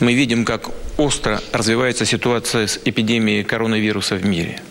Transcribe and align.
Мы 0.00 0.14
видим, 0.14 0.46
как 0.46 0.70
остро 0.96 1.42
развивается 1.52 2.06
ситуация 2.06 2.66
с 2.66 2.80
эпидемией 2.84 3.44
коронавируса 3.44 4.16
в 4.16 4.24
мире. 4.24 4.62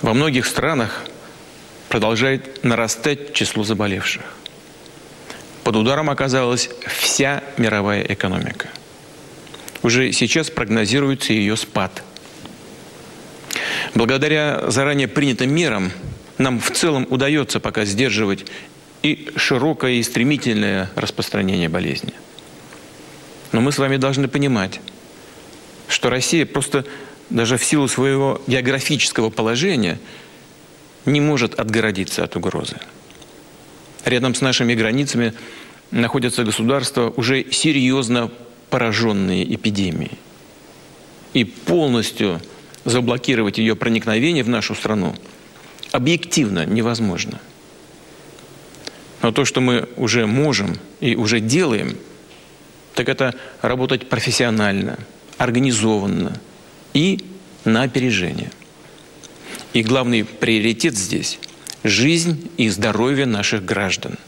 Во 0.00 0.14
многих 0.14 0.46
странах 0.46 1.04
продолжает 1.90 2.64
нарастать 2.64 3.34
число 3.34 3.64
заболевших. 3.64 4.22
Под 5.62 5.76
ударом 5.76 6.08
оказалась 6.08 6.70
вся 6.86 7.44
мировая 7.58 8.02
экономика. 8.02 8.68
Уже 9.82 10.12
сейчас 10.12 10.48
прогнозируется 10.48 11.34
ее 11.34 11.54
спад. 11.56 12.02
Благодаря 13.94 14.70
заранее 14.70 15.08
принятым 15.08 15.52
мерам 15.54 15.92
нам 16.38 16.60
в 16.60 16.70
целом 16.70 17.06
удается 17.10 17.60
пока 17.60 17.84
сдерживать 17.84 18.46
и 19.02 19.28
широкое 19.36 19.92
и 19.92 20.02
стремительное 20.02 20.90
распространение 20.94 21.68
болезни. 21.68 22.14
Но 23.52 23.60
мы 23.60 23.72
с 23.72 23.78
вами 23.78 23.96
должны 23.96 24.28
понимать, 24.28 24.80
что 25.88 26.10
Россия 26.10 26.44
просто 26.44 26.84
даже 27.30 27.56
в 27.56 27.64
силу 27.64 27.88
своего 27.88 28.42
географического 28.46 29.30
положения 29.30 29.98
не 31.06 31.20
может 31.20 31.58
отгородиться 31.58 32.24
от 32.24 32.36
угрозы. 32.36 32.76
Рядом 34.04 34.34
с 34.34 34.40
нашими 34.40 34.74
границами 34.74 35.34
находятся 35.90 36.44
государства, 36.44 37.12
уже 37.16 37.50
серьезно 37.50 38.30
пораженные 38.70 39.54
эпидемией. 39.54 40.18
И 41.32 41.44
полностью 41.44 42.40
заблокировать 42.84 43.58
ее 43.58 43.76
проникновение 43.76 44.44
в 44.44 44.48
нашу 44.48 44.74
страну 44.74 45.14
объективно 45.92 46.64
невозможно. 46.66 47.40
Но 49.22 49.32
то, 49.32 49.44
что 49.44 49.60
мы 49.60 49.88
уже 49.96 50.26
можем 50.26 50.78
и 51.00 51.16
уже 51.16 51.40
делаем, 51.40 51.96
так 52.98 53.08
это 53.08 53.32
работать 53.62 54.08
профессионально, 54.08 54.98
организованно 55.36 56.40
и 56.94 57.24
на 57.64 57.84
опережение. 57.84 58.50
И 59.72 59.84
главный 59.84 60.24
приоритет 60.24 60.96
здесь– 60.96 61.38
жизнь 61.84 62.50
и 62.56 62.68
здоровье 62.68 63.24
наших 63.24 63.64
граждан. 63.64 64.18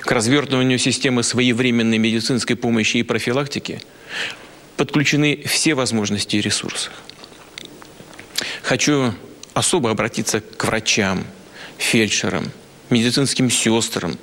К 0.00 0.10
развертыванию 0.10 0.80
системы 0.80 1.22
своевременной 1.22 1.98
медицинской 1.98 2.56
помощи 2.56 2.96
и 2.96 3.04
профилактики 3.04 3.80
подключены 4.76 5.40
все 5.46 5.74
возможности 5.74 6.34
и 6.34 6.40
ресурсы. 6.40 6.90
Хочу 8.64 9.14
особо 9.54 9.92
обратиться 9.92 10.40
к 10.40 10.64
врачам, 10.64 11.24
фельдшерам, 11.78 12.50
медицинским 12.90 13.50
сестрам, 13.50 14.18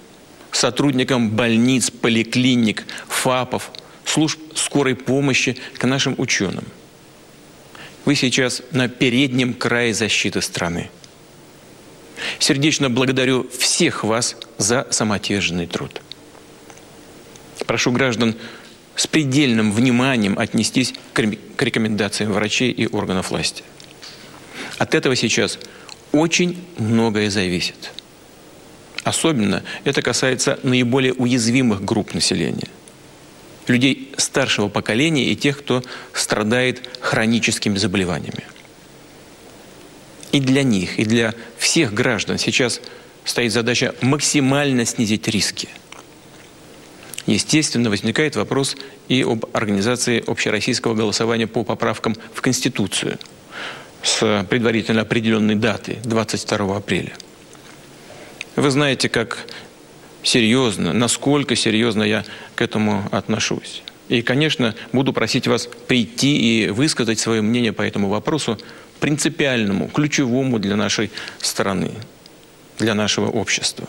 сотрудникам 0.51 1.29
больниц, 1.29 1.89
поликлиник, 1.91 2.85
ФАПов, 3.07 3.71
служб 4.05 4.39
скорой 4.55 4.95
помощи, 4.95 5.57
к 5.77 5.85
нашим 5.85 6.15
ученым. 6.17 6.65
Вы 8.05 8.15
сейчас 8.15 8.61
на 8.71 8.87
переднем 8.87 9.53
крае 9.53 9.93
защиты 9.93 10.41
страны. 10.41 10.89
Сердечно 12.39 12.89
благодарю 12.89 13.47
всех 13.49 14.03
вас 14.03 14.35
за 14.57 14.87
самоотверженный 14.89 15.67
труд. 15.67 16.01
Прошу 17.65 17.91
граждан 17.91 18.35
с 18.95 19.05
предельным 19.07 19.71
вниманием 19.71 20.39
отнестись 20.39 20.93
к 21.13 21.61
рекомендациям 21.61 22.31
врачей 22.31 22.71
и 22.71 22.87
органов 22.87 23.29
власти. 23.29 23.63
От 24.77 24.95
этого 24.95 25.15
сейчас 25.15 25.59
очень 26.11 26.65
многое 26.77 27.29
зависит. 27.29 27.91
Особенно 29.07 29.63
это 29.85 30.01
касается 30.01 30.59
наиболее 30.63 31.13
уязвимых 31.13 31.81
групп 31.81 32.13
населения. 32.13 32.67
Людей 33.67 34.13
старшего 34.17 34.67
поколения 34.67 35.31
и 35.31 35.35
тех, 35.37 35.59
кто 35.59 35.81
страдает 36.11 36.81
хроническими 36.99 37.77
заболеваниями. 37.77 38.43
И 40.33 40.41
для 40.41 40.63
них, 40.63 40.99
и 40.99 41.05
для 41.05 41.33
всех 41.57 41.93
граждан 41.93 42.37
сейчас 42.37 42.81
стоит 43.23 43.53
задача 43.53 43.95
максимально 44.01 44.83
снизить 44.83 45.25
риски. 45.29 45.69
Естественно, 47.27 47.89
возникает 47.89 48.35
вопрос 48.35 48.75
и 49.07 49.23
об 49.23 49.45
организации 49.53 50.21
общероссийского 50.27 50.95
голосования 50.95 51.47
по 51.47 51.63
поправкам 51.63 52.13
в 52.33 52.41
Конституцию– 52.41 53.17
с 54.03 54.45
предварительно 54.49 55.01
определенной 55.01 55.55
даты, 55.55 55.97
22 56.03 56.77
апреля. 56.77 57.13
Вы 58.57 58.71
знаете, 58.71 59.07
как 59.07 59.37
серьезно, 60.23 60.91
насколько 60.91 61.55
серьезно 61.55 62.01
я 62.01 62.25
к 62.55 62.61
этому 62.63 63.07
отношусь. 63.11 63.83
И, 64.09 64.23
конечно, 64.23 64.73
буду 64.91 65.13
просить 65.13 65.47
вас 65.47 65.69
прийти 65.87 66.65
и 66.65 66.69
высказать 66.69 67.19
свое 67.19 67.43
мнение 67.43 67.71
по 67.71 67.83
этому 67.83 68.09
вопросу, 68.09 68.57
принципиальному, 68.99 69.89
ключевому 69.89 70.57
для 70.57 70.75
нашей 70.75 71.11
страны, 71.37 71.91
для 72.79 72.95
нашего 72.95 73.29
общества. 73.29 73.87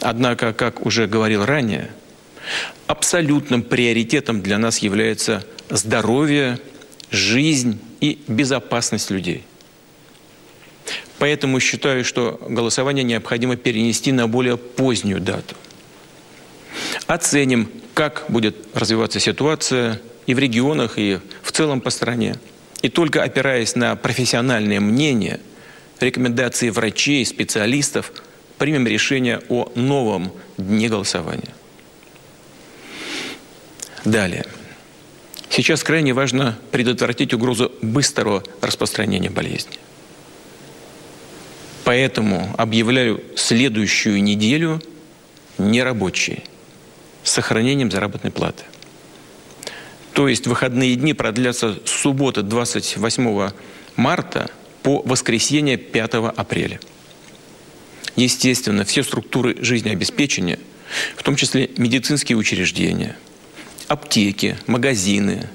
Однако, 0.00 0.54
как 0.54 0.86
уже 0.86 1.06
говорил 1.06 1.44
ранее, 1.44 1.90
абсолютным 2.86 3.62
приоритетом 3.62 4.40
для 4.40 4.56
нас 4.56 4.78
является 4.78 5.44
здоровье 5.68 6.58
жизнь 7.10 7.78
и 8.00 8.20
безопасность 8.26 9.10
людей. 9.10 9.44
Поэтому 11.18 11.60
считаю, 11.60 12.04
что 12.04 12.38
голосование 12.48 13.04
необходимо 13.04 13.56
перенести 13.56 14.12
на 14.12 14.28
более 14.28 14.56
позднюю 14.56 15.20
дату. 15.20 15.54
Оценим, 17.06 17.70
как 17.94 18.26
будет 18.28 18.56
развиваться 18.74 19.18
ситуация 19.20 20.00
и 20.26 20.34
в 20.34 20.38
регионах, 20.38 20.98
и 20.98 21.18
в 21.42 21.52
целом 21.52 21.80
по 21.80 21.90
стране. 21.90 22.36
И 22.82 22.88
только 22.88 23.22
опираясь 23.22 23.74
на 23.76 23.96
профессиональное 23.96 24.80
мнение, 24.80 25.40
рекомендации 26.00 26.68
врачей, 26.68 27.24
специалистов, 27.24 28.12
примем 28.58 28.86
решение 28.86 29.40
о 29.48 29.72
новом 29.74 30.32
дне 30.58 30.88
голосования. 30.88 31.54
Далее. 34.04 34.44
Сейчас 35.48 35.82
крайне 35.82 36.12
важно 36.12 36.58
предотвратить 36.70 37.32
угрозу 37.32 37.72
быстрого 37.80 38.42
распространения 38.60 39.30
болезни. 39.30 39.78
Поэтому 41.86 42.52
объявляю 42.58 43.22
следующую 43.36 44.20
неделю 44.20 44.82
нерабочей 45.56 46.42
с 47.22 47.30
сохранением 47.30 47.92
заработной 47.92 48.32
платы. 48.32 48.64
То 50.12 50.26
есть 50.26 50.48
выходные 50.48 50.96
дни 50.96 51.14
продлятся 51.14 51.78
с 51.84 51.90
субботы 51.90 52.42
28 52.42 53.50
марта 53.94 54.50
по 54.82 55.00
воскресенье 55.02 55.76
5 55.76 56.14
апреля. 56.36 56.80
Естественно, 58.16 58.84
все 58.84 59.04
структуры 59.04 59.56
жизнеобеспечения, 59.62 60.58
в 61.16 61.22
том 61.22 61.36
числе 61.36 61.70
медицинские 61.76 62.36
учреждения– 62.36 63.16
аптеки, 63.86 64.56
магазины, 64.66 65.48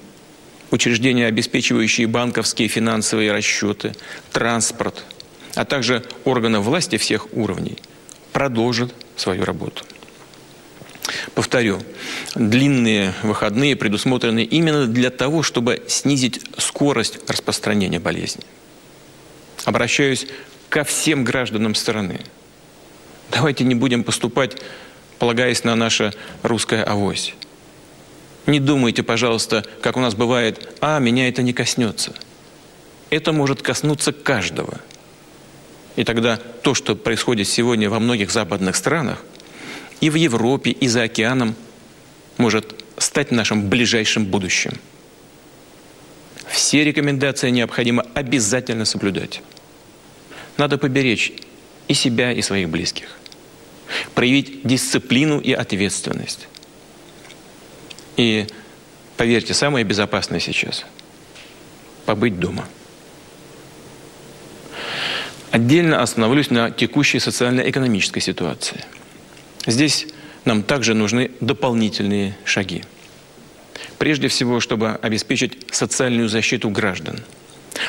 учреждения, 0.70 1.26
обеспечивающие 1.26 2.08
банковские 2.08 2.70
финансовые 2.70 3.34
расчеты, 3.34 3.94
транспорт, 4.32 5.04
а 5.56 5.66
также 5.66 6.04
органы 6.26 6.60
власти 6.60 6.98
всех 6.98 7.34
уровней 7.34 7.78
продолжат 8.34 8.94
свою 9.16 9.46
работу. 9.46 9.84
Повторю, 11.36 11.82
длинные 12.36 13.14
выходные 13.24 13.76
предусмотрены 13.76 14.44
именно 14.44 14.88
для 14.88 15.10
того, 15.10 15.44
чтобы 15.44 15.84
снизить 15.88 16.42
скорость 16.58 17.20
распространения 17.30 18.00
болезни. 18.00 18.44
Обращаюсь 19.66 20.28
ко 20.70 20.84
всем 20.84 21.24
гражданам 21.24 21.76
страны. 21.76 22.22
Давайте 23.30 23.64
не 23.64 23.76
будем 23.76 24.04
поступать, 24.04 24.58
полагаясь 25.20 25.64
на 25.64 25.76
наше 25.76 26.14
русское 26.44 26.84
авось. 26.84 27.34
Не 28.48 28.60
думайте, 28.60 29.04
пожалуйста, 29.04 29.64
как 29.82 29.98
у 29.98 30.00
нас 30.00 30.16
бывает, 30.16 30.76
а, 30.82 31.00
меня 31.00 31.28
это 31.28 31.44
не 31.44 31.54
коснется. 31.54 32.14
Это 33.10 33.32
может 33.32 33.62
коснуться 33.62 34.14
каждого. 34.14 34.80
И 36.02 36.04
тогда 36.04 36.38
то, 36.38 36.74
что 36.74 36.96
происходит 36.96 37.48
сегодня 37.48 37.88
во 37.88 38.00
многих 38.00 38.32
западных 38.32 38.76
странах, 38.76 39.24
и 40.00 40.10
в 40.10 40.16
Европе, 40.16 40.72
и 40.72 40.88
за 40.88 41.04
океаном, 41.04 41.54
может 42.38 42.74
стать 42.98 43.30
нашим 43.30 43.70
ближайшим 43.70 44.26
будущим. 44.26 44.72
Все 46.50 46.84
рекомендации 46.84 47.52
необходимо 47.52 48.04
обязательно 48.16 48.86
соблюдать. 48.86 49.44
Надо 50.58 50.80
поберечь 50.80 51.34
и 51.88 51.94
себя, 51.94 52.32
и 52.32 52.42
своих 52.42 52.70
близких. 52.70 53.20
Проявить 54.16 54.66
дисциплину 54.68 55.40
и 55.40 55.54
ответственность. 55.54 56.48
И 58.18 58.48
поверьте, 59.18 59.54
самое 59.54 59.86
безопасное 59.86 60.40
сейчас– 60.40 60.84
побыть 62.08 62.40
дома. 62.40 62.68
Отдельно 65.52 66.02
остановлюсь 66.02 66.50
на 66.50 66.72
текущей 66.72 67.20
социально-экономической 67.20 68.22
ситуации. 68.22 68.86
Здесь 69.68 70.08
нам 70.46 70.64
также 70.64 70.94
нужны 70.94 71.32
дополнительные 71.42 72.38
шаги. 72.46 72.84
прежде 73.98 74.30
всего, 74.30 74.60
чтобы 74.60 74.98
обеспечить 75.04 75.60
социальную 75.72 76.28
защиту 76.28 76.72
граждан, 76.72 77.20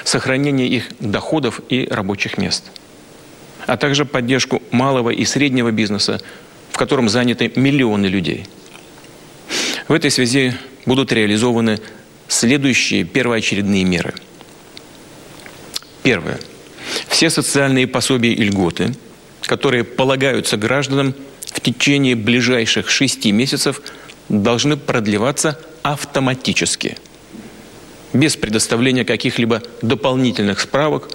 сохранение 0.04 0.68
их 0.68 0.84
доходов 1.00 1.62
и 1.70 1.88
рабочих 1.90 2.36
мест, 2.36 2.70
а 3.66 3.78
также 3.78 4.04
поддержку 4.04 4.62
малого 4.72 5.08
и 5.08 5.24
среднего 5.24 5.70
бизнеса, 5.70 6.20
в 6.70 6.76
котором 6.76 7.08
заняты 7.08 7.50
миллионы 7.56 8.06
людей. 8.06 8.46
В 9.88 9.92
этой 9.94 10.10
связи 10.10 10.52
будут 10.84 11.12
реализованы 11.12 11.80
следующие 12.28 13.04
первоочередные 13.04 13.84
меры. 13.84 14.12
Первое. 16.02 16.38
Все 17.08 17.30
социальные 17.30 17.86
пособия 17.86 18.32
и 18.32 18.42
льготы, 18.42 18.94
которые 19.42 19.84
полагаются 19.84 20.56
гражданам 20.56 21.14
в 21.46 21.60
течение 21.60 22.16
ближайших 22.16 22.90
шести 22.90 23.32
месяцев, 23.32 23.82
должны 24.28 24.76
продлеваться 24.76 25.58
автоматически, 25.82 26.96
без 28.12 28.36
предоставления 28.36 29.04
каких-либо 29.04 29.62
дополнительных 29.82 30.60
справок 30.60 31.10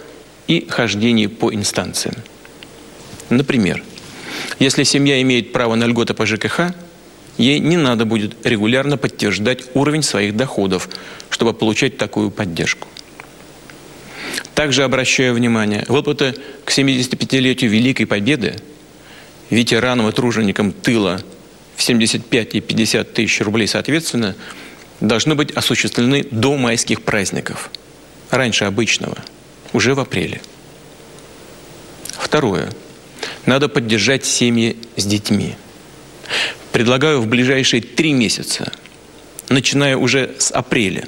и 0.48 0.68
хождений 0.69 1.28
по 1.28 1.54
инстанциям. 1.54 2.16
Например, 3.30 3.84
если 4.60 4.84
семья 4.84 5.22
имеет 5.22 5.52
право 5.52 5.75
на 5.75 5.86
льготы 5.86 6.14
по 6.14 6.25
ЖКХ– 6.25 6.74
ей 7.38 7.60
не 7.60 7.78
надо 7.78 8.06
будет 8.06 8.46
регулярно 8.46 8.98
подтверждать 8.98 9.66
уровень 9.74 10.04
своих 10.04 10.36
доходов, 10.36 10.90
чтобы 11.30 11.54
получать 11.54 11.98
такую 11.98 12.31
поддержку. 12.31 12.88
Также 14.57 14.83
обращаю 14.83 15.36
внимание, 15.36 15.86
выплаты 15.88 16.33
к 16.65 16.71
75-летию 16.71 17.69
Великой 17.69 18.07
Победы 18.07 18.56
ветеранам 19.51 20.09
и 20.09 20.12
труженикам 20.12 20.71
тыла 20.71 21.21
в 21.75 21.83
75 21.83 22.56
и 22.56 22.62
50 22.62 23.13
тысяч 23.13 23.39
рублей 23.42 23.68
соответственно 23.68 24.36
должны 25.00 25.36
быть 25.36 25.51
осуществлены 25.51 26.25
до 26.31 26.57
майских 26.57 27.04
праздников, 27.04 27.69
раньше 28.31 28.65
обычного, 28.65 29.15
уже 29.74 29.94
в 29.94 30.00
апреле. 30.00 30.42
Второе. 32.18 32.71
Надо 33.45 33.69
поддержать 33.69 34.25
семьи 34.25 34.75
с 34.95 35.06
детьми– 35.06 35.54
предлагаю 36.71 37.21
в 37.21 37.27
ближайшие 37.27 37.83
три 37.83 38.12
месяца, 38.13 38.71
начиная 39.50 39.98
уже 39.98 40.36
с 40.39 40.51
апреля, 40.51 41.07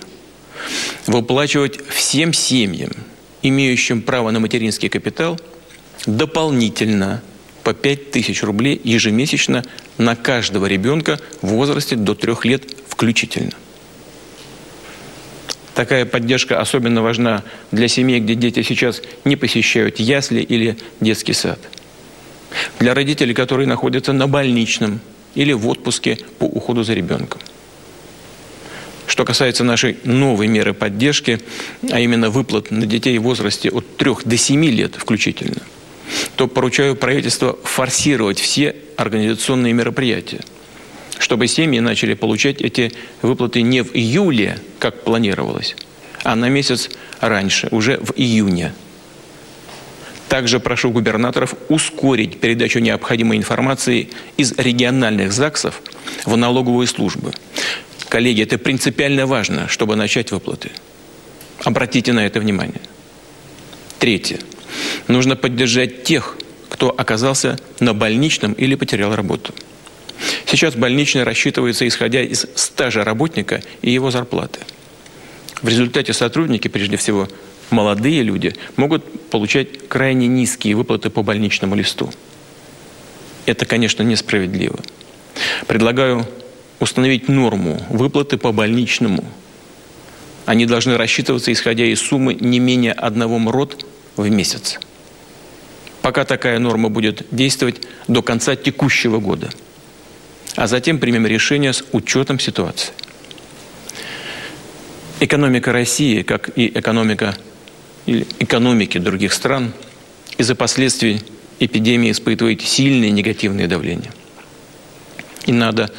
выплачивать 1.07 1.79
всем 1.89 2.31
семьям, 2.31 2.91
имеющим 3.41 4.01
право 4.01 4.31
на 4.31 4.39
материнский 4.39 4.89
капитал, 4.89 5.39
дополнительно 6.05 7.21
по 7.63 7.73
5 7.73 8.11
тысяч 8.11 8.43
рублей 8.43 8.79
ежемесячно 8.83 9.63
на 9.97 10.15
каждого 10.15 10.65
ребенка 10.65 11.19
в 11.41 11.47
возрасте 11.47 11.95
до 11.95 12.15
трех 12.15 12.45
лет 12.45 12.63
включительно. 12.87 13.51
Такая 15.75 16.05
поддержка 16.05 16.59
особенно 16.59 17.01
важна 17.01 17.43
для 17.71 17.87
семей, 17.87 18.19
где 18.19 18.35
дети 18.35 18.63
сейчас 18.63 19.01
не 19.23 19.35
посещают 19.35 19.99
ясли 19.99 20.41
или 20.41 20.77
детский 20.99 21.33
сад. 21.33 21.59
Для 22.79 22.93
родителей, 22.93 23.33
которые 23.33 23.67
находятся 23.67 24.11
на 24.11 24.27
больничном 24.27 24.99
или 25.35 25.53
в 25.53 25.67
отпуске 25.67 26.17
по 26.37 26.45
уходу 26.45 26.83
за 26.83 26.93
ребенком. 26.93 27.39
Что 29.19 29.25
касается 29.25 29.65
нашей 29.65 29.97
новой 30.05 30.47
меры 30.47 30.73
поддержки, 30.73 31.41
а 31.91 31.99
именно 31.99 32.29
выплат 32.29 32.71
на 32.71 32.85
детей 32.85 33.17
в 33.17 33.23
возрасте 33.23 33.69
от 33.69 33.97
3 33.97 34.11
до 34.23 34.37
7 34.37 34.63
лет 34.67 34.95
включительно, 34.95 35.61
то 36.37 36.47
поручаю 36.47 36.95
правительству 36.95 37.59
форсировать 37.65 38.39
все 38.39 38.77
организационные 38.95 39.73
мероприятия, 39.73 40.39
чтобы 41.17 41.47
семьи 41.47 41.81
начали 41.81 42.13
получать 42.13 42.61
эти 42.61 42.93
выплаты 43.21 43.61
не 43.61 43.83
в 43.83 43.93
июле, 43.93 44.57
как 44.79 45.03
планировалось, 45.03 45.75
а 46.23 46.37
на 46.37 46.47
месяц 46.47 46.89
раньше, 47.19 47.67
уже 47.71 47.97
в 47.97 48.13
июне– 48.15 48.73
также 50.29 50.59
прошу 50.59 50.91
губернаторов 50.91 51.55
ускорить 51.69 52.39
передачу 52.39 52.77
необходимой 52.77 53.35
информации 53.37 54.09
из 54.37 54.53
региональных 54.57 55.33
ЗАГСов 55.33 55.81
в 56.23 56.37
налоговые 56.37 56.87
службы. 56.87 57.33
Коллеги, 58.09 58.41
это 58.41 58.57
принципиально 58.57 59.27
важно, 59.27 59.67
чтобы 59.67 59.95
начать 59.95 60.31
выплаты. 60.31 60.71
Обратите 61.63 62.11
на 62.11 62.25
это 62.25 62.39
внимание. 62.39 62.81
Третье. 63.99 64.39
Нужно 65.07 65.35
поддержать 65.35 66.03
тех, 66.03 66.35
кто 66.69 66.89
оказался 66.89 67.59
на 67.79 67.93
больничном 67.93 68.53
или 68.53 68.75
потерял 68.75 69.15
работу. 69.15 69.53
Сейчас 70.45 70.75
больничный 70.75 71.23
рассчитывается 71.23 71.87
исходя 71.87 72.21
из 72.21 72.47
стажа 72.55 73.03
работника 73.03 73.61
и 73.81 73.91
его 73.91 74.09
зарплаты. 74.09 74.59
В 75.61 75.67
результате 75.67 76.13
сотрудники, 76.13 76.67
прежде 76.67 76.97
всего, 76.97 77.27
молодые 77.69 78.23
люди 78.23 78.55
могут 78.75 79.29
получать 79.29 79.87
крайне 79.87 80.27
низкие 80.27 80.75
выплаты 80.75 81.09
по 81.09 81.21
больничному 81.21 81.75
листу. 81.75 82.11
Это, 83.45 83.65
конечно, 83.65 84.01
несправедливо. 84.01 84.79
Предлагаю 85.67 86.27
установить 86.79 87.27
норму 87.27 87.81
выплаты 87.89 88.37
по 88.37 88.51
больничному. 88.51 89.23
Они 90.45 90.65
должны 90.65 90.97
рассчитываться, 90.97 91.51
исходя 91.51 91.85
из 91.85 92.01
суммы 92.01 92.33
не 92.33 92.59
менее 92.59 92.93
одного 92.93 93.37
МРОД 93.37 93.85
в 94.15 94.29
месяц. 94.29 94.79
Пока 96.01 96.25
такая 96.25 96.59
норма 96.59 96.89
будет 96.89 97.25
действовать 97.31 97.81
до 98.07 98.21
конца 98.21 98.55
текущего 98.55 99.19
года. 99.19 99.49
А 100.55 100.67
затем 100.67 100.97
примем 100.97 101.27
решение 101.27 101.73
с 101.73 101.83
учетом 101.91 102.39
ситуации. 102.39 102.91
Экономика 105.19 105.71
России, 105.71 106.21
как 106.23 106.57
и 106.57 106.67
экономика 106.67 107.37
или 108.05 108.25
экономики 108.39 108.97
других 108.97 109.33
стран 109.33 109.73
из-за 110.37 110.55
последствий 110.55 111.21
эпидемии 111.59 112.11
испытывает 112.11 112.61
сильное 112.61 113.11
негативное 113.11 113.67
давление. 113.67 114.11
И 115.45 115.51
надо, 115.51 115.91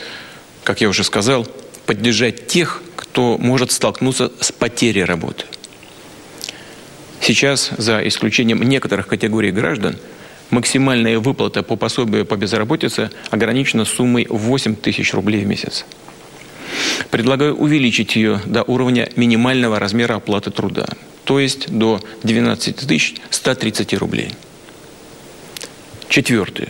как 0.71 0.81
я 0.81 0.89
уже 0.89 1.03
сказал, 1.03 1.49
поддержать 1.85 2.47
тех, 2.47 2.81
кто 2.95 3.37
может 3.39 3.73
столкнуться 3.73 4.31
с 4.39 4.53
потерей 4.53 5.03
работы. 5.03 5.45
Сейчас, 7.21 7.73
за 7.77 8.07
исключением 8.07 8.63
некоторых 8.63 9.09
категорий 9.09 9.51
граждан, 9.51 9.97
максимальная 10.51 11.19
выплата 11.19 11.65
по 11.65 11.75
пособию 11.75 12.25
по 12.25 12.37
безработице 12.37 13.11
ограничена 13.31 13.85
суммой 13.85 14.29
8 14.31 14.77
тысяч 14.77 15.13
рублей 15.13 15.43
в 15.43 15.49
месяц. 15.49 15.85
Предлагаю 17.11 17.57
увеличить 17.57 18.15
ее 18.15 18.41
до 18.47 18.63
уровня 18.63 19.09
минимального 19.17 19.81
размера 19.81 20.15
оплаты 20.15 20.53
труда– 20.53 20.87
то 21.25 21.41
есть 21.41 21.69
до 21.69 22.01
12 22.23 23.21
130 23.31 23.95
рублей. 23.95 24.35
Четвертое. 26.09 26.69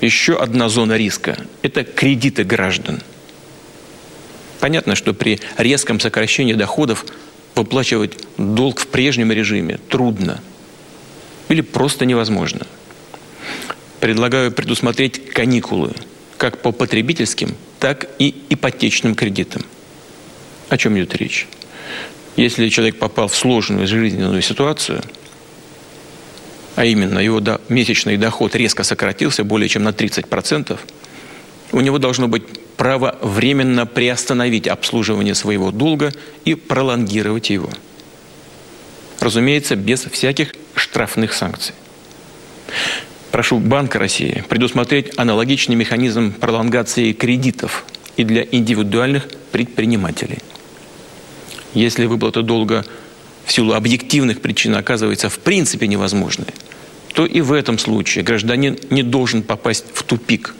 Еще 0.00 0.36
одна 0.36 0.68
зона 0.68 0.96
риска– 0.96 1.36
это 1.62 1.84
кредиты 1.84 2.42
граждан. 2.42 3.00
Понятно, 4.62 4.94
что 4.94 5.12
при 5.12 5.40
резком 5.58 5.98
сокращении 5.98 6.52
доходов 6.52 7.04
выплачивать 7.56 8.16
долг 8.38 8.78
в 8.78 8.86
прежнем 8.86 9.32
режиме 9.32 9.80
трудно 9.88 10.40
или 11.48 11.62
просто 11.62 12.06
невозможно. 12.06 12.64
Предлагаю 13.98 14.52
предусмотреть 14.52 15.30
каникулы 15.30 15.90
как 16.38 16.58
по 16.62 16.70
потребительским, 16.70 17.56
так 17.80 18.08
и 18.20 18.36
ипотечным 18.50 19.16
кредитам. 19.16 19.64
О 20.68 20.78
чем 20.78 20.96
идет 20.96 21.16
речь? 21.16 21.48
Если 22.36 22.68
человек 22.68 23.00
попал 23.00 23.26
в 23.26 23.34
сложную 23.34 23.88
жизненную 23.88 24.42
ситуацию, 24.42 25.02
а 26.76 26.84
именно 26.84 27.18
его 27.18 27.42
месячный 27.68 28.16
доход 28.16 28.54
резко 28.54 28.84
сократился 28.84 29.42
более 29.42 29.68
чем 29.68 29.82
на 29.82 29.88
30%, 29.88 30.78
у 31.72 31.80
него 31.80 31.98
должно 31.98 32.28
быть 32.28 32.44
право 32.76 33.18
временно 33.22 33.86
приостановить 33.86 34.66
обслуживание 34.66 35.34
своего 35.34 35.70
долга 35.70 36.12
и 36.44 36.54
пролонгировать 36.54 37.50
его. 37.50 37.70
Разумеется, 39.20 39.76
без 39.76 40.00
всяких 40.00 40.54
штрафных 40.74 41.32
санкций. 41.32 41.74
Прошу 43.30 43.58
Банка 43.58 43.98
России 43.98 44.44
предусмотреть 44.48 45.12
аналогичный 45.16 45.76
механизм 45.76 46.32
пролонгации 46.32 47.12
кредитов 47.12 47.84
и 48.16 48.24
для 48.24 48.46
индивидуальных 48.50 49.28
предпринимателей– 49.50 50.38
если 51.74 52.04
выплата 52.04 52.42
долга 52.42 52.84
в 53.46 53.52
силу 53.52 53.72
объективных 53.72 54.40
причин 54.40 54.74
оказывается 54.74 55.28
в 55.28 55.38
принципе 55.38 55.86
невозможной, 55.86 56.48
то 57.14 57.24
и 57.24 57.40
в 57.40 57.52
этом 57.52 57.78
случае 57.78 58.24
гражданин 58.24 58.78
не 58.90 59.02
должен 59.02 59.42
попасть 59.42 59.86
в 59.94 60.02
тупик, 60.02 60.54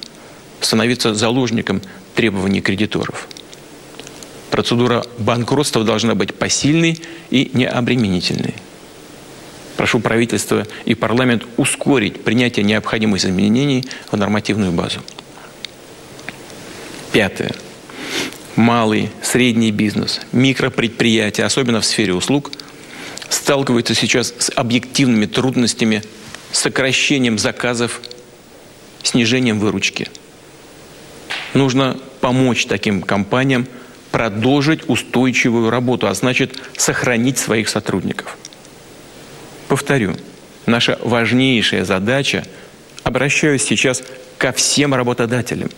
становиться 0.61 1.15
заложником 1.15 1.83
требований 2.15 2.61
кредиторов. 2.61 3.29
Процедура 4.51 5.05
банкротства 5.19 5.83
должна 5.83 6.15
быть 6.15 6.35
посильной 6.35 7.01
и 7.31 7.51
необременительной. 7.55 8.55
Прошу 9.77 9.99
правительство 10.01 10.67
и 10.85 10.95
парламент 10.95 11.45
ускорить 11.57 12.23
принятие 12.23 12.65
необходимых 12.65 13.25
изменений 13.25 13.85
в 14.11 14.17
нормативную 14.17 14.73
базу. 14.73 15.01
Пятое. 17.13 17.53
малый, 18.57 19.11
средний 19.23 19.71
бизнес, 19.71 20.21
микропредприятия, 20.33 21.45
особенно 21.45 21.81
в 21.81 21.87
сфере 21.87 22.15
услуг, 22.15 22.53
сталкиваются 23.29 23.95
сейчас 23.95 24.35
с 24.39 24.51
объективными 24.55 25.27
трудностями, 25.27 26.03
сокращением 26.53 27.39
заказов, 27.39 28.01
снижением 29.03 29.59
выручки. 29.59 30.09
Нужно 31.55 31.99
помочь 32.21 32.67
таким 32.67 33.03
компаниям 33.03 33.67
продолжить 34.11 34.89
устойчивую 34.89 35.71
работу, 35.71 36.07
а 36.07 36.15
значит 36.15 36.59
сохранить 36.77 37.39
своих 37.39 37.69
сотрудников. 37.69 38.37
Повторю, 39.69 40.15
наша 40.67 40.99
важнейшая 41.03 41.85
задача, 41.85 42.45
обращаюсь 43.03 43.63
сейчас 43.63 44.03
ко 44.39 44.53
всем 44.53 44.95
работодателям, 44.95 45.71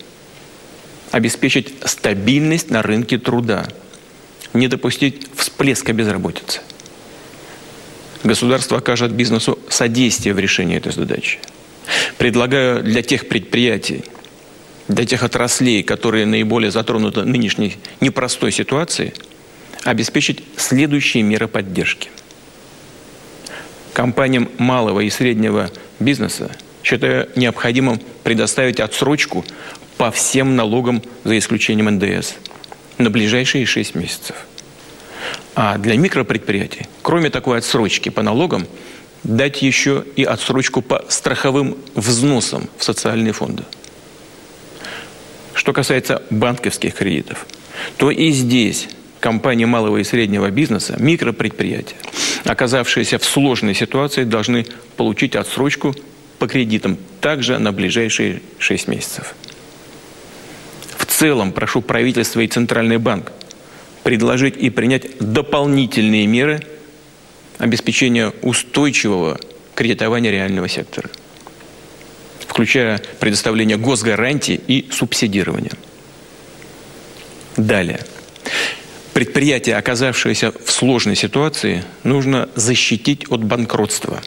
обеспечить 1.10 1.74
стабильность 1.84 2.70
на 2.70 2.82
рынке 2.82 3.18
труда, 3.18 3.68
не 4.52 4.68
допустить 4.68 5.28
всплеска 5.36 5.92
безработицы. 5.92 6.60
Государство 8.24 8.78
окажет 8.78 9.12
бизнесу 9.12 9.58
содействие 9.68 10.34
в 10.34 10.38
решении 10.38 10.76
этой 10.76 10.92
задачи. 10.92 11.38
Предлагаю 12.16 12.82
для 12.82 13.02
тех 13.02 13.28
предприятий, 13.28 14.04
для 14.88 15.04
тех 15.04 15.22
отраслей, 15.22 15.82
которые 15.82 16.26
наиболее 16.26 16.70
затронуты 16.70 17.24
нынешней 17.24 17.76
непростой 18.00 18.52
ситуацией, 18.52 19.12
обеспечить 19.84 20.42
следующие 20.56 21.22
меры 21.22 21.48
поддержки. 21.48 22.10
Компаниям 23.92 24.50
малого 24.58 25.00
и 25.00 25.10
среднего 25.10 25.70
бизнеса 26.00 26.50
считаю 26.82 27.28
необходимым 27.36 28.00
предоставить 28.22 28.80
отсрочку 28.80 29.44
по 29.96 30.10
всем 30.10 30.56
налогам, 30.56 31.02
за 31.22 31.38
исключением 31.38 31.90
НДС, 31.96 32.34
на 32.98 33.10
ближайшие 33.10 33.64
6 33.64 33.94
месяцев. 33.94 34.36
А 35.54 35.78
для 35.78 35.96
микропредприятий, 35.96 36.86
кроме 37.02 37.30
такой 37.30 37.58
отсрочки 37.58 38.08
по 38.08 38.22
налогам, 38.22 38.66
дать 39.22 39.62
еще 39.62 40.04
и 40.16 40.24
отсрочку 40.24 40.82
по 40.82 41.04
страховым 41.08 41.78
взносам 41.94 42.68
в 42.76 42.84
социальные 42.84 43.32
фонды. 43.32 43.62
Что 45.54 45.72
касается 45.72 46.22
банковских 46.30 46.94
кредитов, 46.94 47.46
то 47.96 48.10
и 48.10 48.30
здесь 48.32 48.88
компании 49.20 49.64
малого 49.64 49.98
и 49.98 50.04
среднего 50.04 50.50
бизнеса, 50.50 50.96
микропредприятия, 50.98 51.96
оказавшиеся 52.44 53.18
в 53.18 53.24
сложной 53.24 53.74
ситуации, 53.74 54.24
должны 54.24 54.66
получить 54.96 55.36
отсрочку 55.36 55.94
по 56.38 56.48
кредитам 56.48 56.98
также 57.20 57.58
на 57.58 57.72
ближайшие 57.72 58.42
6 58.58 58.88
месяцев. 58.88 59.34
В 60.98 61.06
целом 61.06 61.52
прошу 61.52 61.80
правительство 61.80 62.40
и 62.40 62.48
Центральный 62.48 62.98
банк 62.98 63.32
предложить 64.02 64.56
и 64.56 64.68
принять 64.68 65.18
дополнительные 65.18 66.26
меры 66.26 66.60
обеспечения 67.58 68.32
устойчивого 68.42 69.38
кредитования 69.74 70.32
реального 70.32 70.68
сектора– 70.68 71.08
включая 72.54 73.00
предоставление 73.18 73.76
госгарантий 73.76 74.54
и 74.54 74.88
субсидирование. 74.92 75.72
Далее. 77.56 77.98
Предприятия, 79.12 79.74
оказавшиеся 79.74 80.52
в 80.64 80.70
сложной 80.70 81.16
ситуации, 81.16 81.82
нужно 82.04 82.48
защитить 82.54 83.28
от 83.28 83.42
банкротства. 83.42 84.22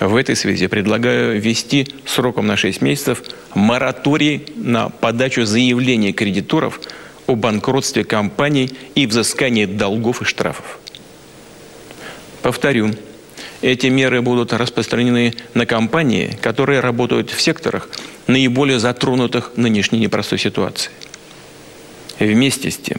В 0.00 0.16
этой 0.16 0.34
связи 0.34 0.66
предлагаю 0.66 1.40
ввести 1.40 1.86
сроком 2.04 2.48
на 2.48 2.56
6 2.56 2.80
месяцев 2.80 3.22
мораторий 3.54 4.46
на 4.56 4.88
подачу 4.88 5.44
заявлений 5.44 6.12
кредиторов 6.12 6.80
о 7.28 7.36
банкротстве 7.36 8.02
компаний 8.02 8.72
и 8.96 9.06
взыскании 9.06 9.66
долгов 9.66 10.20
и 10.20 10.24
штрафов. 10.24 10.80
Повторю, 12.42 12.90
эти 13.62 13.88
меры 13.88 14.22
будут 14.22 14.52
распространены 14.52 15.34
на 15.54 15.66
компании, 15.66 16.36
которые 16.40 16.80
работают 16.80 17.30
в 17.30 17.40
секторах, 17.40 17.88
наиболее 18.26 18.78
затронутых 18.78 19.52
нынешней 19.56 19.98
непростой 19.98 20.38
ситуацией. 20.38 20.94
Вместе 22.18 22.70
с 22.70 22.76
тем, 22.76 22.98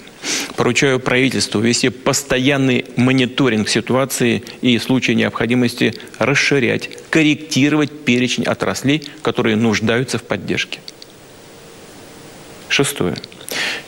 поручаю 0.55 0.99
правительству 0.99 1.59
вести 1.61 1.89
постоянный 1.89 2.85
мониторинг 2.95 3.69
ситуации 3.69 4.43
и 4.61 4.77
в 4.79 4.83
случае 4.83 5.15
необходимости 5.15 5.93
расширять, 6.17 6.89
корректировать 7.11 8.03
перечень 8.03 8.45
отраслей, 8.45 9.03
которые 9.21 9.55
нуждаются 9.57 10.17
в 10.17 10.23
поддержке. 10.23 10.79
Шестое. 12.67 13.15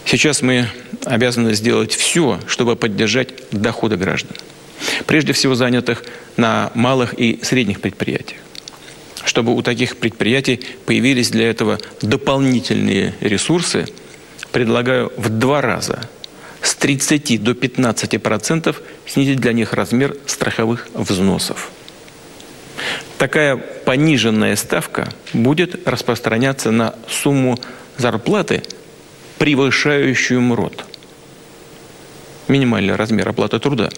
Сейчас 0.06 0.44
мы 0.44 0.68
обязаны 1.06 1.56
сделать 1.56 1.96
все, 1.96 2.39
чтобы 2.48 2.75
поддержать 2.75 3.30
доходы 3.51 3.98
граждан 3.98 4.36
прежде 5.07 5.33
всего 5.33 5.55
занятых 5.55 6.03
на 6.38 6.72
малых 6.75 7.13
и 7.13 7.39
средних 7.43 7.81
предприятиях. 7.81 8.39
Чтобы 9.24 9.55
у 9.55 9.62
таких 9.62 9.98
предприятий 9.98 10.60
появились 10.86 11.29
для 11.29 11.50
этого 11.50 11.79
дополнительные 12.01 13.13
ресурсы, 13.22 13.86
предлагаю 14.51 15.12
в 15.17 15.29
два 15.29 15.62
раза 15.62 16.10
с 16.62 16.75
30 16.75 17.41
до 17.41 17.53
15 17.53 18.22
процентов 18.22 18.81
снизить 19.05 19.39
для 19.39 19.53
них 19.53 19.74
размер 19.74 20.15
страховых 20.25 20.88
взносов. 20.93 21.72
Такая 23.17 23.55
пониженная 23.55 24.55
ставка 24.55 25.10
будет 25.31 25.88
распространяться 25.88 26.72
на 26.72 26.95
сумму 27.07 27.57
зарплаты, 27.98 28.63
превышающую 29.38 30.41
МРОД– 30.41 30.86
минимальный 32.47 32.95
размер 32.95 33.29
оплаты 33.29 33.59
труда. 33.59 33.89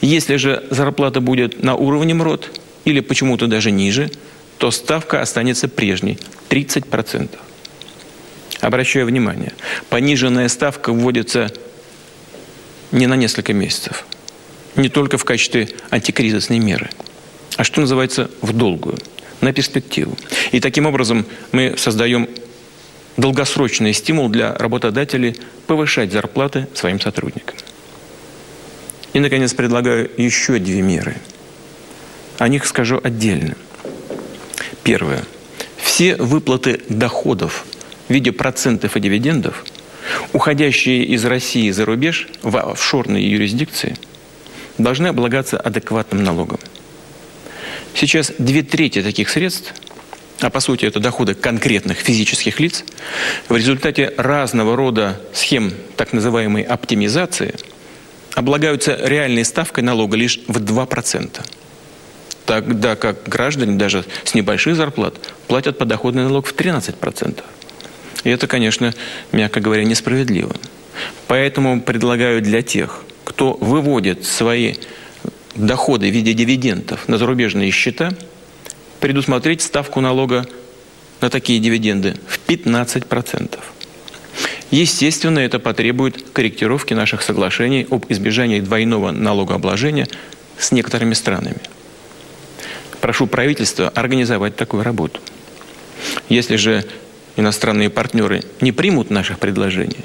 Если 0.00 0.36
же 0.36 0.64
зарплата 0.70 1.20
будет 1.20 1.62
на 1.62 1.74
уровне 1.74 2.14
МРОД 2.14 2.60
или 2.84 3.00
почему-то 3.00 3.46
даже 3.46 3.70
ниже, 3.70 4.10
то 4.58 4.70
ставка 4.70 5.20
останется 5.20 5.68
прежней– 5.68 6.18
30%. 6.50 7.30
Обращаю 8.60 9.06
внимание, 9.06 9.52
пониженная 9.88 10.48
ставка 10.48 10.92
вводится 10.92 11.50
не 12.92 13.06
на 13.06 13.14
несколько 13.14 13.54
месяцев, 13.54 14.04
не 14.76 14.88
только 14.88 15.16
в 15.16 15.24
качестве 15.24 15.70
антикризисной 15.90 16.58
меры, 16.58 16.90
а 17.56 17.64
что 17.64 17.80
называется 17.80 18.30
в 18.42 18.52
долгую, 18.52 18.98
на 19.40 19.52
перспективу. 19.54 20.16
И 20.52 20.60
таким 20.60 20.86
образом 20.86 21.24
мы 21.52 21.74
создаем 21.78 22.28
долгосрочный 23.16 23.92
стимул 23.92 24.28
для 24.28 24.54
работодателей 24.54 25.36
повышать 25.66 26.12
зарплаты 26.12 26.66
своим 26.74 27.00
сотрудникам. 27.00 27.56
И, 29.12 29.18
наконец, 29.18 29.54
предлагаю 29.54 30.10
еще 30.16 30.58
две 30.58 30.82
меры. 30.82 31.16
О 32.38 32.48
них 32.48 32.64
скажу 32.66 33.00
отдельно. 33.02 33.56
Первое. 34.82 35.24
Все 35.76 36.16
выплаты 36.16 36.80
доходов 36.88 37.66
в 38.08 38.12
виде 38.12 38.32
процентов 38.32 38.96
и 38.96 39.00
дивидендов, 39.00 39.64
уходящие 40.32 41.04
из 41.04 41.24
России 41.24 41.70
за 41.70 41.84
рубеж 41.84 42.28
в 42.42 42.56
офшорные 42.56 43.28
юрисдикции, 43.28 43.96
должны 44.78 45.08
облагаться 45.08 45.58
адекватным 45.58 46.22
налогом. 46.22 46.60
Сейчас 47.94 48.32
две 48.38 48.62
трети 48.62 49.02
таких 49.02 49.28
средств, 49.28 49.74
а 50.38 50.48
по 50.48 50.60
сути 50.60 50.86
это 50.86 51.00
доходы 51.00 51.34
конкретных 51.34 51.98
физических 51.98 52.60
лиц, 52.60 52.84
в 53.48 53.56
результате 53.56 54.14
разного 54.16 54.76
рода 54.76 55.20
схем 55.34 55.72
так 55.96 56.12
называемой 56.12 56.62
оптимизации– 56.62 57.56
облагаются 58.34 58.98
реальной 59.02 59.44
ставкой 59.44 59.84
налога 59.84 60.16
лишь 60.16 60.40
в 60.46 60.58
2%. 60.58 61.40
Тогда 62.46 62.96
как 62.96 63.28
граждане 63.28 63.76
даже 63.76 64.04
с 64.24 64.34
небольших 64.34 64.76
зарплат 64.76 65.14
платят 65.46 65.78
подоходный 65.78 66.24
налог 66.24 66.46
в 66.46 66.54
13%. 66.54 67.42
И 68.24 68.28
это, 68.30 68.46
конечно, 68.46 68.92
мягко 69.32 69.60
говоря, 69.60 69.84
несправедливо. 69.84 70.54
Поэтому 71.28 71.80
предлагаю 71.80 72.42
для 72.42 72.62
тех, 72.62 73.04
кто 73.24 73.54
выводит 73.54 74.24
свои 74.24 74.74
доходы 75.54 76.10
в 76.10 76.12
виде 76.12 76.32
дивидендов 76.32 77.08
на 77.08 77.18
зарубежные 77.18 77.70
счета, 77.70 78.12
предусмотреть 78.98 79.62
ставку 79.62 80.00
налога 80.00 80.46
на 81.20 81.30
такие 81.30 81.60
дивиденды 81.60 82.16
в 82.26 82.40
15%. 82.48 83.58
Естественно, 84.70 85.40
это 85.40 85.58
потребует 85.58 86.30
корректировки 86.32 86.94
наших 86.94 87.22
соглашений 87.22 87.86
об 87.90 88.06
избежании 88.08 88.60
двойного 88.60 89.10
налогообложения 89.10 90.06
с 90.58 90.70
некоторыми 90.70 91.14
странами. 91.14 91.58
Прошу 93.00 93.26
правительства 93.26 93.88
организовать 93.88 94.56
такую 94.56 94.84
работу. 94.84 95.20
Если 96.28 96.56
же 96.56 96.84
иностранные 97.36 97.90
партнеры 97.90 98.42
не 98.60 98.70
примут 98.70 99.10
наших 99.10 99.38
предложений, 99.38 100.04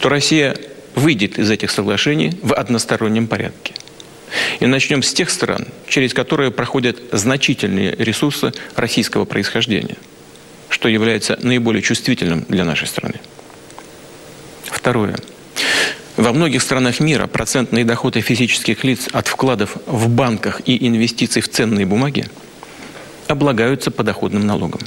то 0.00 0.08
Россия 0.08 0.56
выйдет 0.94 1.38
из 1.38 1.50
этих 1.50 1.70
соглашений 1.70 2.32
в 2.42 2.54
одностороннем 2.54 3.28
порядке. 3.28 3.74
И 4.58 4.66
начнем 4.66 5.02
с 5.02 5.12
тех 5.12 5.30
стран, 5.30 5.68
через 5.86 6.12
которые 6.12 6.50
проходят 6.50 6.96
значительные 7.12 7.94
ресурсы 7.96 8.52
российского 8.74 9.24
происхождения, 9.24 9.96
что 10.70 10.88
является 10.88 11.38
наиболее 11.40 11.82
чувствительным 11.82 12.44
для 12.48 12.64
нашей 12.64 12.88
страны. 12.88 13.20
Второе. 14.86 15.16
Во 16.16 16.32
многих 16.32 16.62
странах 16.62 17.00
мира 17.00 17.26
процентные 17.26 17.84
доходы 17.84 18.20
физических 18.20 18.84
лиц 18.84 19.08
от 19.12 19.26
вкладов 19.26 19.78
в 19.84 20.08
банках 20.08 20.60
и 20.64 20.86
инвестиций 20.86 21.42
в 21.42 21.48
ценные 21.48 21.84
бумаги 21.84 22.26
облагаются 23.26 23.90
подоходным 23.90 24.46
налогом. 24.46 24.80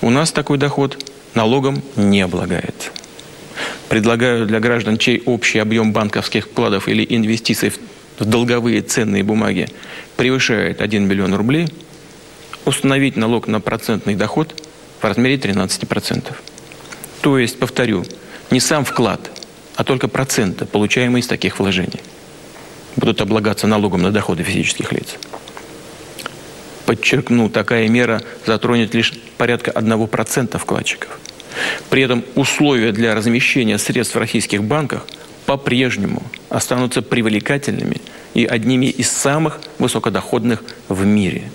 У 0.00 0.10
нас 0.10 0.32
такой 0.32 0.58
доход 0.58 0.98
налогом 1.34 1.80
не 1.94 2.20
облагается. 2.22 2.90
Предлагаю 3.88 4.46
для 4.46 4.58
граждан, 4.58 4.98
чей 4.98 5.22
общий 5.26 5.60
объем 5.60 5.92
банковских 5.92 6.46
вкладов 6.46 6.88
или 6.88 7.06
инвестиций 7.08 7.70
в 8.18 8.24
долговые 8.24 8.82
ценные 8.82 9.22
бумаги 9.22 9.68
превышает 10.16 10.80
1 10.80 11.06
миллион 11.06 11.34
рублей, 11.34 11.68
установить 12.64 13.16
налог 13.16 13.46
на 13.46 13.60
процентный 13.60 14.16
доход 14.16 14.60
в 15.00 15.04
размере 15.04 15.36
13%. 15.36 16.34
То 17.20 17.38
есть, 17.38 17.60
повторю, 17.60 18.04
не 18.50 18.60
сам 18.60 18.84
вклад, 18.84 19.30
а 19.74 19.84
только 19.84 20.08
проценты, 20.08 20.64
получаемые 20.64 21.20
из 21.20 21.26
таких 21.26 21.58
вложений, 21.58 22.00
будут 22.96 23.20
облагаться 23.20 23.66
налогом 23.66 24.02
на 24.02 24.10
доходы 24.10 24.42
физических 24.42 24.92
лиц. 24.92 25.16
Подчеркну, 26.86 27.50
такая 27.50 27.88
мера 27.88 28.22
затронет 28.46 28.94
лишь 28.94 29.12
порядка 29.36 29.72
1% 29.72 30.58
вкладчиков. 30.58 31.18
При 31.90 32.02
этом 32.02 32.24
условия 32.34 32.92
для 32.92 33.14
размещения 33.14 33.78
средств 33.78 34.14
в 34.14 34.18
российских 34.18 34.62
банках 34.62 35.06
по-прежнему 35.46 36.22
останутся 36.48 37.02
привлекательными 37.02 38.00
и 38.34 38.44
одними 38.44 38.86
из 38.86 39.10
самых 39.10 39.60
высокодоходных 39.78 40.62
в 40.88 41.04
мире. 41.04 41.50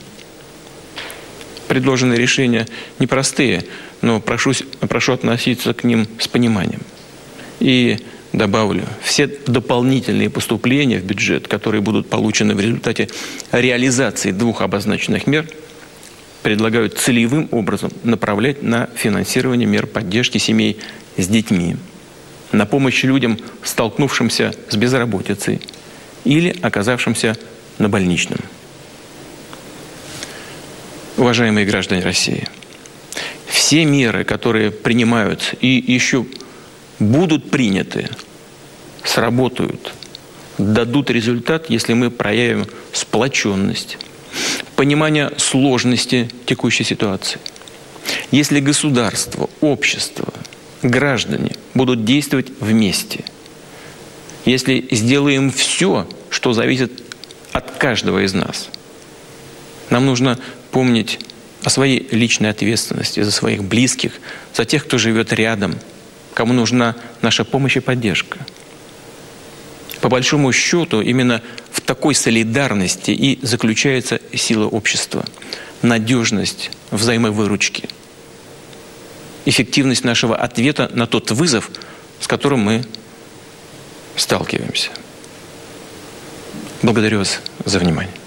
Предложенные 1.72 2.20
решения 2.20 2.68
непростые, 3.00 3.64
но 4.02 4.20
прошу, 4.20 4.52
прошу 4.90 5.14
относиться 5.14 5.74
к 5.74 5.86
ним 5.86 6.06
с 6.20 6.28
пониманием. 6.28 6.82
И 7.62 7.98
добавлю, 8.34 8.84
все 9.02 9.28
дополнительные 9.48 10.30
поступления 10.30 11.00
в 11.00 11.06
бюджет, 11.06 11.48
которые 11.48 11.80
будут 11.80 12.10
получены 12.10 12.56
в 12.56 12.60
результате 12.60 13.08
реализации 13.54 14.32
двух 14.32 14.62
обозначенных 14.62 15.28
мер, 15.28 15.48
предлагают 16.44 16.98
целевым 16.98 17.48
образом 17.52 17.90
направлять 18.04 18.62
на 18.62 18.90
финансирование 18.94 19.66
мер 19.66 19.88
поддержки 19.88 20.40
семей 20.40 20.78
с 21.16 21.26
детьми, 21.26 21.78
на 22.52 22.66
помощь 22.66 23.02
людям, 23.06 23.40
столкнувшимся 23.64 24.54
с 24.68 24.76
безработицей 24.76 25.62
или 26.26 26.54
оказавшимся 26.62 27.38
на 27.78 27.88
больничном. 27.88 28.40
Уважаемые 31.22 31.68
граждане 31.68 32.02
России, 32.02 32.48
все 33.46 33.86
меры, 33.86 34.24
которые 34.24 34.72
принимаются 34.72 35.56
и 35.62 35.68
еще 35.68 36.26
будут 36.98 37.52
приняты, 37.52 38.10
сработают, 39.04 39.94
дадут 40.58 41.12
результат, 41.12 41.70
если 41.70 41.94
мы 41.94 42.10
проявим 42.10 42.66
сплоченность, 42.92 44.00
понимание 44.76 45.30
сложности 45.38 46.28
текущей 46.48 46.84
ситуации. 46.84 47.40
Если 48.32 48.60
государство, 48.60 49.48
общество, 49.62 50.34
граждане 50.82 51.52
будут 51.76 52.04
действовать 52.04 52.48
вместе, 52.60 53.24
если 54.46 54.88
сделаем 54.90 55.52
все, 55.52 56.08
что 56.32 56.54
зависит 56.54 57.04
от 57.52 57.70
каждого 57.78 58.26
из 58.26 58.34
нас, 58.34 58.70
нам 59.92 60.08
нужно 60.08 60.40
помнить 60.72 61.20
о 61.64 61.70
своей 61.70 62.08
личной 62.10 62.50
ответственности 62.50 63.22
за 63.22 63.32
своих 63.32 63.64
близких, 63.64 64.14
за 64.56 64.66
тех, 64.66 64.86
кто 64.86 64.98
живет 64.98 65.32
рядом– 65.32 65.76
кому 66.34 66.54
нужна 66.54 66.96
наша 67.22 67.44
помощь 67.44 67.78
и 67.78 67.80
поддержка. 67.80 68.40
По 70.02 70.10
большому 70.10 70.52
счету, 70.52 71.02
именно 71.02 71.42
в 71.72 71.82
такой 71.82 72.16
солидарности 72.16 73.12
и 73.12 73.40
заключается 73.46 74.20
сила 74.34 74.66
общества, 74.66 75.26
надежность 75.82 76.72
взаимовыручки, 76.90 77.88
эффективность 79.46 80.04
нашего 80.04 80.36
ответа 80.36 80.90
на 80.94 81.06
тот 81.06 81.32
вызов, 81.32 81.70
с 82.20 82.28
которым 82.28 82.62
мы 82.62 82.84
сталкиваемся. 84.16 84.90
Благодарю 86.82 87.20
вас 87.20 87.42
за 87.66 87.80
внимание. 87.80 88.21